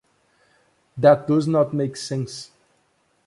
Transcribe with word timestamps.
That 0.97 1.27
doesn't 1.27 1.73
make 1.75 1.95
sense. 1.95 2.49